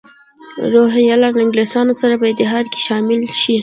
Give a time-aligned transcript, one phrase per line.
[0.73, 3.57] روهیله له انګلیسیانو سره په اتحاد کې شامل شي.